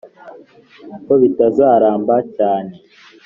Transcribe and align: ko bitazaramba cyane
ko 1.05 1.13
bitazaramba 1.21 2.15
cyane 2.35 2.73